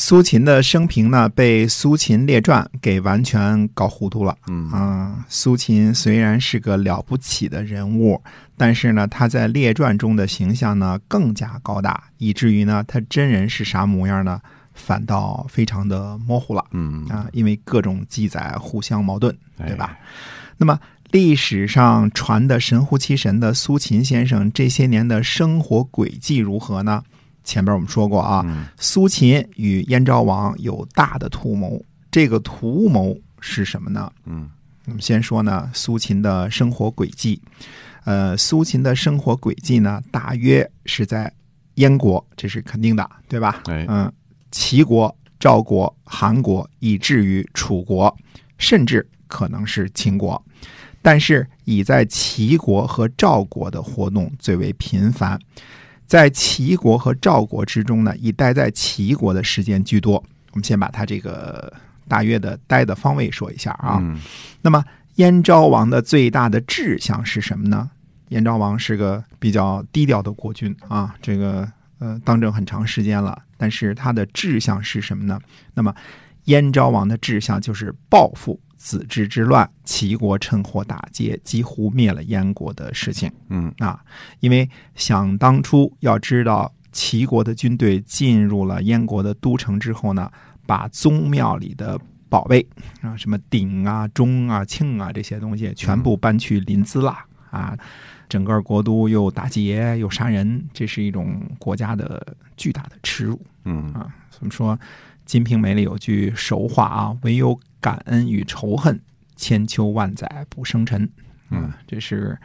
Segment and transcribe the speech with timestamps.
[0.00, 4.38] 苏秦的生平呢，被《苏秦列传》给完全搞糊涂了。
[4.46, 8.22] 嗯啊，苏秦虽然是个了不起的人物，
[8.56, 14.40] 但是呢，他在列传中的形象呢更加高大，以至于呢，他真人是啥模样呢，
[14.72, 16.64] 反倒非常的模糊了。
[16.70, 19.98] 嗯啊，因为各种记载互相矛盾，对吧？
[19.98, 20.06] 哎
[20.58, 20.78] 那么
[21.10, 27.02] 历史上传的神乎其神的苏秦先生这些年的生活轨迹如何呢？
[27.44, 34.10] 前边我们说过啊，嗯苏秦与燕昭王有大的图谋，这个图谋是什么呢？
[34.24, 34.50] 嗯
[34.86, 37.40] 我们先说呢，苏秦的生活轨迹。
[38.04, 41.30] 呃，苏秦的生活轨迹呢，大约是在
[41.74, 43.62] 燕国，这是肯定的，对吧？
[43.66, 44.10] 哎嗯，
[44.50, 48.16] 齐国、赵国、韩国，以至于楚国，
[48.56, 50.42] 甚至可能是秦国。
[51.02, 55.38] 但是以在齐国和赵国的活动最为频繁，
[56.08, 60.14] 在齐国和赵国之中呢，以待在齐国的时间居多。
[60.52, 61.72] 我们先把他这个
[62.08, 63.98] 大约的待的方位说一下啊。
[64.00, 64.18] 嗯
[64.62, 64.82] 那么
[65.16, 67.90] 燕昭王的最大的志向是什么呢？
[68.30, 75.38] 燕昭王是个比较低调的国君啊，这个呃当政很长时间了，但是他的志向是什么呢？
[75.74, 75.94] 那么
[76.44, 83.30] 燕昭王的志向就是报复子之之乱，齐国趁火打劫，几乎灭了燕国的事情。
[83.50, 84.02] 嗯啊，
[84.40, 90.30] 因为想当初要知道齐国的军队进入了燕国的都城之后呢，
[90.64, 92.66] 把宗庙里的宝贝
[93.02, 97.18] 啊，什么鼎啊、钟啊、磬啊这些东西全部搬去临淄了
[97.50, 97.76] 啊，
[98.28, 103.40] 整个国都又打劫又杀人，这是一种国家的巨大的耻辱。
[103.64, 104.76] 嗯啊，怎么说？
[105.30, 109.00] 《金瓶梅》里有句熟话啊，“唯有感恩与仇恨，
[109.36, 111.08] 千秋万载不生尘。”
[111.50, 112.38] 嗯啊，这是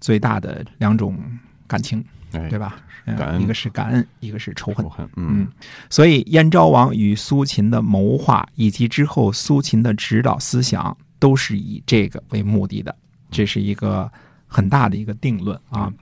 [0.00, 1.18] 最大的两种
[1.66, 2.76] 感情，哎对吧？
[3.06, 4.88] 嗯感恩一个是感恩，一个是仇恨仇。
[4.88, 5.48] 恨嗯嗯，
[5.90, 12.94] 所以燕昭王与苏秦的谋划，以及之后苏秦的指导思想，都是以这个为目的的。
[13.30, 14.10] 这是一个
[14.46, 15.92] 很大的一个定论啊。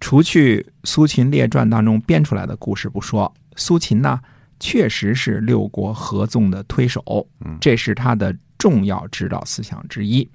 [0.00, 4.18] 除去《苏秦列传》当中编出来的故事不说，苏秦呢
[4.60, 10.28] 确实是六国合纵的推手嗯，这是他的重要指导思想之一。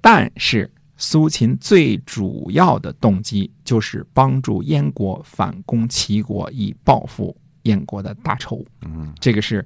[0.00, 8.64] 但是苏秦最主要的动机就是帮助燕国反攻齐国，以报复燕国的大仇。
[8.82, 9.64] 嗯这个是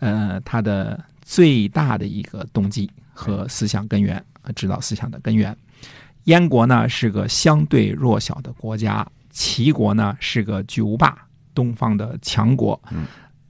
[0.00, 5.54] 呃他的最大的一个动机和思想根源，呃指导思想的根源。
[6.24, 11.16] 燕国呢是个相对弱小的国家，齐国呢是个巨无霸，
[11.54, 12.80] 东方的强国。
[12.90, 13.04] 嗯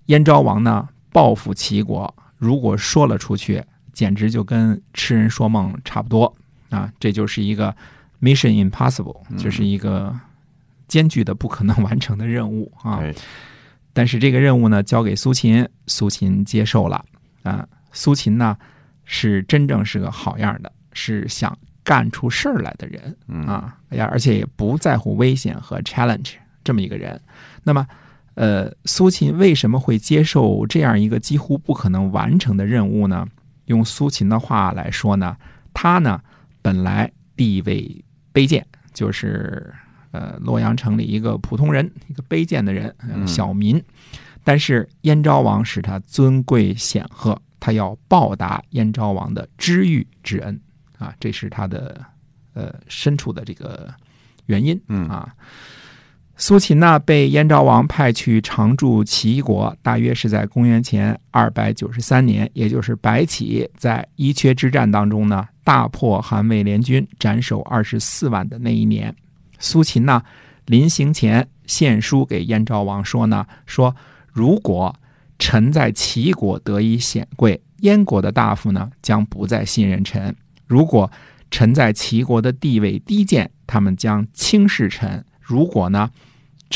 [0.07, 6.35] 燕昭王呢报复齐国，如果说了出去，简直就跟痴人说梦差不多
[6.71, 6.93] 啊！
[6.99, 7.75] 这就是一个
[8.21, 10.15] mission impossible，嗯就是一个
[10.89, 12.99] 艰巨的不可能完成的任务啊。
[12.99, 13.15] 哎
[13.97, 17.05] 但是这个任务呢，交给苏秦，苏秦接受了
[17.45, 17.65] 啊。
[17.93, 18.59] 苏秦呢，
[19.05, 23.79] 是真正是个好样的，是想干出事儿来的人嗯啊。
[23.91, 26.33] 哎呀，而且也不在乎危险和 challenge
[26.65, 27.21] 这么一个人。
[27.63, 27.87] 那么，
[28.35, 33.27] 呃，苏秦为什么会接受这样一个几乎不可能完成的任务呢？
[33.67, 35.37] 用苏秦的话来说呢，
[35.73, 36.21] 他呢
[36.61, 39.73] 本来地位卑贱，就是
[40.11, 42.95] 呃洛阳城里一个普通人，一个卑贱的人，
[43.27, 43.83] 小民。
[44.43, 50.61] 但是燕昭王使他尊贵显赫，他要报答燕昭王的知遇之恩
[50.99, 52.05] 啊，这是他的
[52.53, 53.89] 呃深处的这个
[54.47, 55.35] 原因嗯啊。
[56.37, 69.15] 苏秦呢，被燕昭王派去常驻齐国，大约是在公元前二百九十三年，也就是白起在伊阙之战当中呢，大破韩魏联军，斩首二十四万的那一年。
[69.61, 70.21] 苏秦呢，
[70.67, 73.95] 临行前献书给燕昭王说呢，说
[74.33, 74.95] 如果
[75.39, 80.33] 臣在齐国得以显贵，燕国的大夫呢将不再信任臣；
[80.67, 81.11] 如果
[81.51, 85.25] 臣在齐国的地位低贱，他们将轻视臣。
[85.47, 86.11] 如果呢，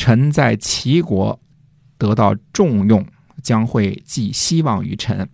[0.00, 1.40] 臣在齐国
[1.98, 3.04] 得到重用，
[3.42, 5.26] 将会寄希望于臣；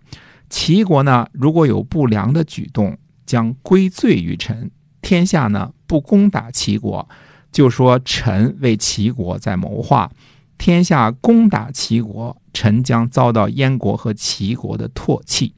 [0.49, 2.97] 齐国呢，如果有不良的举动，
[3.27, 4.71] 将归罪于臣。
[5.03, 7.07] 天下呢不攻打齐国，
[7.51, 10.09] 就说臣为齐国在谋划；
[10.57, 15.53] 天下攻打齐国，臣将遭到燕国和齐国的唾弃。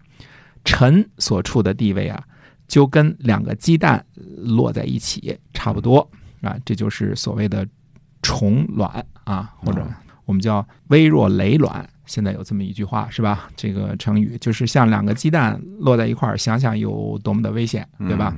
[0.65, 2.21] 臣所处的地位啊，
[2.68, 4.06] 就跟两个鸡蛋
[4.36, 6.12] 落在一起，差不多
[6.42, 7.65] 啊，这就是所谓的
[8.21, 9.85] 虫卵啊，或者
[10.25, 11.87] 我们叫微弱雷卵。
[12.05, 13.49] 现在有这么一句话是吧？
[13.57, 18.33] 这个成语就是像两个鸡蛋落在一块儿，想想有多么的危险，对吧？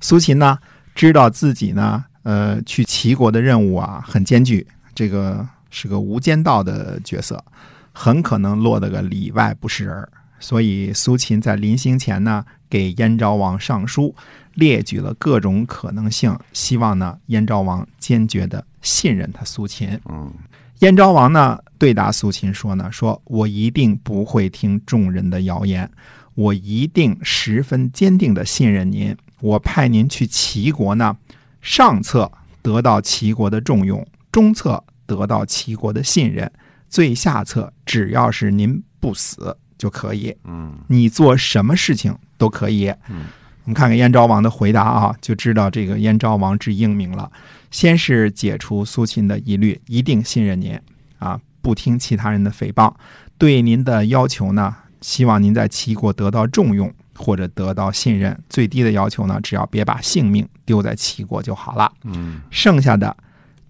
[0.00, 0.56] 苏秦呢，
[0.94, 4.64] 知道自己呢，呃，去齐国的任务啊很艰巨，
[4.94, 7.44] 这个是个无间道的角色，
[7.92, 10.08] 很可能落得个里外不是人。
[10.40, 14.14] 所以苏秦在临行前呢，给燕昭王上书，
[14.54, 20.00] 列举了各种可能性，希望呢燕昭王坚决的信任他苏秦。
[20.08, 20.32] 嗯
[20.80, 25.90] 燕昭王呢对答苏秦说呢，说我一定不会听众人的谣言，
[26.36, 29.16] 我一定十分坚定的信任您。
[29.40, 31.16] 我派您去齐国呢，
[31.60, 32.30] 上策
[32.62, 36.48] 得到齐国的重用，中策得到齐国的信任，
[36.88, 40.36] 最下策只要是您不死就可以。
[40.44, 42.88] 嗯你做什么事情都可以。
[43.08, 43.26] 嗯
[43.64, 47.30] 我们看看燕昭王的回答啊，就知道这个燕昭王之英明了。
[47.70, 50.80] 先是解除苏秦的疑虑，一定信任您
[51.18, 52.90] 啊，不听其他人的诽谤。
[53.36, 58.38] 对您的要求呢，希望您在齐国得到重用或者得到信任。
[58.48, 61.92] 最低的要求呢，只要别把性命丢在齐国就好了。
[62.04, 63.14] 嗯剩下的，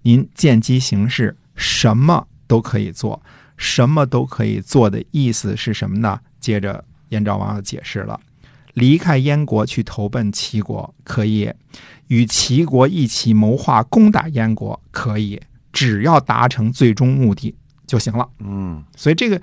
[0.03, 3.21] 您见机行事，什么都可以做，
[3.59, 6.19] 什么都可以做的意思是什么呢？
[6.41, 8.19] 接着燕昭王又解释了，
[8.73, 11.53] 离开燕国去投奔齐国可以，
[12.07, 15.41] 与齐国一起谋划攻打燕国可以，
[15.73, 17.55] 只要达成最终目的
[17.87, 18.29] 就行了。
[18.39, 18.83] 嗯。
[18.97, 19.41] 所以这个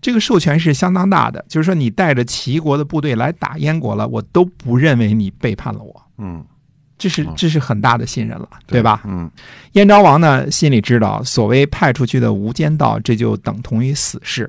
[0.00, 6.42] 这个授权是相当大的，就是说你带着齐国的部队来打燕国了，我都不认为你背叛了我，嗯，
[7.00, 9.00] 这是哦这是很大的信任了，对吧？
[9.06, 9.28] 嗯
[9.72, 14.48] 燕昭王呢，心里知道，所谓派出去的无间道，这就等同于死士，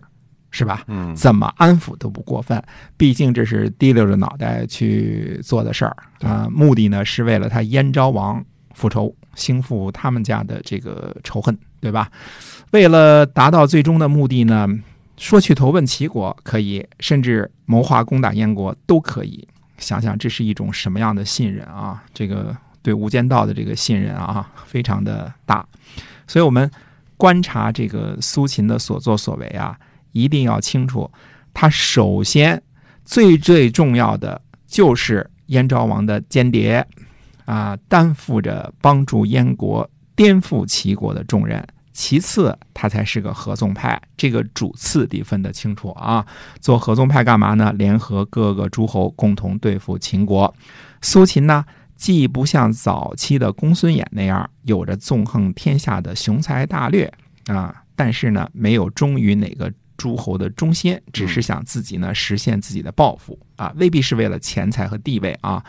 [0.51, 0.83] 是吧？
[0.87, 2.61] 嗯怎么安抚都不过分，
[2.97, 8.43] 毕竟这是提溜着脑袋去做的事儿啊、目的呢是为了他燕昭王
[8.73, 12.11] 复仇，兴复他们家的这个仇恨，对吧？
[12.71, 14.67] 为了达到最终的目的呢，
[15.17, 19.47] 说去投奔齐国可以，甚至谋划攻打燕国都可以。
[19.81, 22.01] 想想这是一种什么样的信任啊？
[22.13, 25.67] 这个对无间道的这个信任啊，非常的大。
[26.27, 26.71] 所以我们
[27.17, 29.77] 观察这个苏秦的所作所为啊，
[30.13, 31.11] 一定要清楚，
[31.53, 32.61] 他首先
[33.03, 36.87] 最最重要的就是燕昭王的间谍
[37.43, 41.61] 啊，担负着帮助燕国颠覆齐国的重任。
[41.93, 46.25] 其次，他才是个合纵派，这个主次得分得清楚啊。
[46.59, 47.73] 做合纵派干嘛呢？
[47.73, 50.53] 联合各个诸侯共同对付秦国。
[51.01, 51.65] 苏秦呢，
[51.95, 57.11] 既不像早期的公孙衍那样有着纵横天下的雄才大略
[57.47, 59.71] 啊，但是呢，没有忠于哪个
[60.01, 65.63] 诸侯的忠心，只是想自己呢实现自己的抱负啊，未必是为了钱财和地位啊。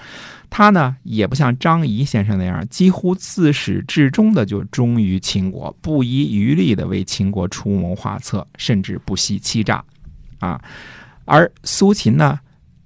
[0.49, 9.85] 他呢，也不像张仪先生那样，几乎自始至终的就忠于秦国，不遗余力的为秦国出谋划策，甚至不惜欺诈
[10.39, 10.59] 啊。
[11.27, 12.41] 而苏秦呢，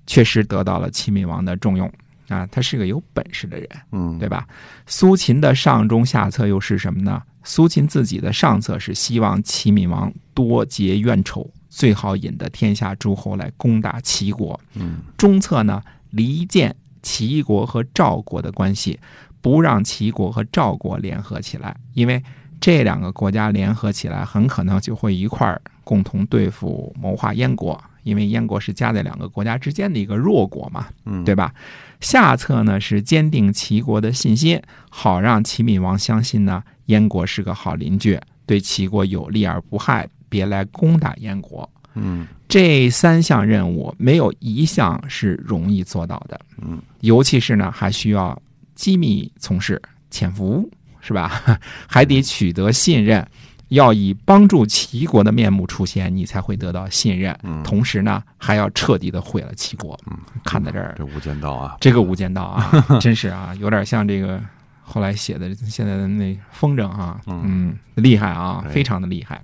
[0.04, 1.88] 确实得到了齐闵王的重用
[2.26, 3.68] 啊，他是个有本事的人。
[3.92, 4.48] 嗯，对吧？
[4.86, 7.22] 苏秦的上中下策又是什么呢？
[7.46, 14.58] 苏秦自己的上策是希望齐闵王多结怨仇，最好引得天下诸侯来攻打齐国。
[14.74, 18.98] 嗯中策呢，离间齐国和赵国的关系，
[19.40, 22.20] 不让齐国和赵国联合起来，因为
[22.60, 30.86] 这两个国家联合起来，很可能就会一块儿共同对付谋划燕国，因为燕国是夹在两个国家之间的一个弱国嘛。
[31.04, 31.52] 嗯，对吧？
[32.00, 41.68] 下策呢是坚定齐国的信心，好让齐闵王相信呢燕国是个好邻居，对齐国有利而不害，别来攻打燕国。
[41.94, 48.40] 嗯这三项任务没有一项是容易做到的，嗯，尤其是呢还需要
[48.76, 50.70] 机密从事、潜伏，
[51.00, 51.42] 是吧？
[51.88, 53.26] 还得取得信任，
[53.68, 57.36] 要以帮助齐国的面目出现，你才会得到信任。
[57.42, 59.98] 嗯同时呢，还要彻底的毁了齐国。
[60.06, 64.40] 嗯，看在这儿，这无间道啊，这个无间道啊， 真是啊，有点像这个
[64.82, 69.42] 后来写的现在的那风筝啊，嗯嗯，厉害啊，非常的厉害。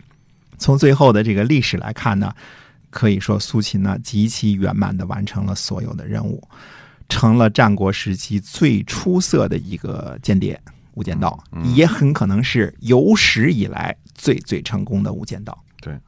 [0.56, 2.32] 从最后的这个历史来看呢，
[2.90, 6.40] 可以说苏秦呢极其圆满的完成了所有的任务，
[7.08, 10.60] 成了战国时期最出色的一个间谍。
[10.94, 15.56] 无间道嗯也很可能是有史以来最最成功的无间道。
[15.80, 15.98] 对，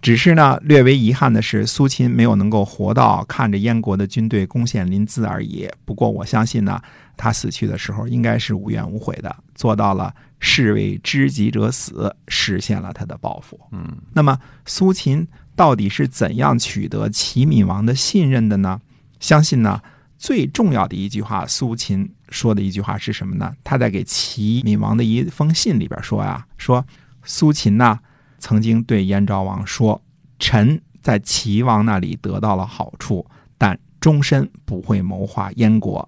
[0.00, 5.68] 只是呢，略为遗憾的是，苏秦没有能够活到看着燕国的军队攻陷临淄而已。
[5.84, 6.80] 不过，我相信呢，
[7.16, 13.58] 他死去的时候应该是无怨无悔的，做到了士为知己者死，实现了他的抱负。
[13.72, 18.80] 嗯那么，苏秦到底是怎样取得齐闵王的信任的呢？
[19.18, 19.82] 相信呢，
[20.16, 23.52] 最重要的一句话，苏秦说的一句话是什么呢？
[23.64, 26.84] 他在给齐闵王的一封信里边说呀，说
[27.24, 27.98] 苏秦呐
[28.38, 30.00] 曾经对燕昭王说
[30.38, 36.06] ：“臣在齐王那里得到了好处，但终身不会谋划燕国；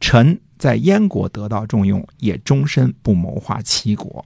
[0.00, 4.24] 臣在燕国得到重用，也终身不谋划齐国。”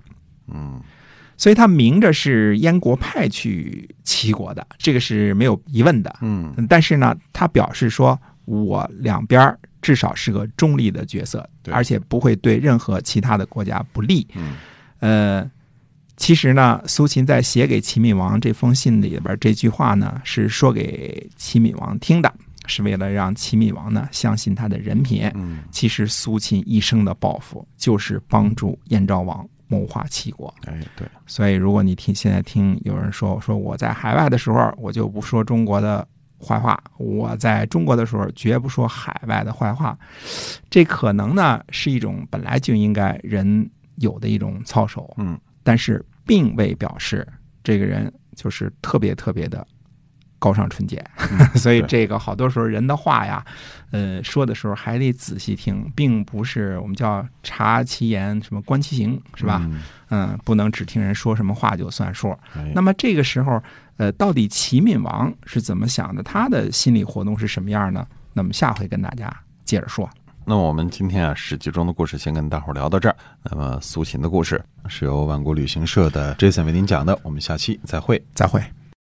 [0.49, 0.81] 嗯
[1.39, 6.15] 所以他明着是燕国派去齐国的，这个是没有疑问的。
[6.21, 14.27] 嗯但是呢，他表示说，我两边儿至少是个中立的角色，而且不会对任何其他的国家不利。
[14.35, 14.53] 嗯
[15.01, 15.51] 呃，
[16.17, 22.33] 其实呢，苏秦在写给齐闵王这封信里边这句话呢，是说给齐闵王听的，
[22.67, 25.29] 是为了让齐闵王呢相信他的人品。
[25.35, 30.55] 嗯其实苏秦一生的抱负就是帮助燕昭王谋划齐国。
[30.67, 36.07] 哎对，所以，如果你听现在听有人说说我在海外的时候，我就不说中国的
[36.45, 39.97] 坏话；我在中国的时候，绝不说海外的坏话。
[40.69, 47.27] 这可能呢是一种本来就应该人有的一种操守，嗯但是并未表示
[47.63, 49.65] 这个人就是特别特别的
[50.39, 51.05] 高尚纯洁。
[51.55, 53.45] 所以这个好多时候人的话呀，
[53.93, 59.61] 呃，说的时候还得仔细听，并不是我们叫察其言，什么观其行，是吧？
[59.65, 62.37] 嗯嗯，不能只听人说什么话就算数。
[62.57, 63.63] 哎那么这个时候，
[64.03, 66.25] 呃，到底齐闵王是怎么想的？
[66.25, 68.05] 他的心理活动是什么样呢？
[68.33, 69.33] 那么下回跟大家
[69.65, 70.11] 接着说。
[70.45, 73.15] 那么我们今天啊，史记中的故事先跟大伙儿聊到这儿。
[73.45, 78.21] 那么苏秦的故事是由万国旅行社的 Jason 为您讲的，我们下期再会。
[78.35, 78.61] 再会。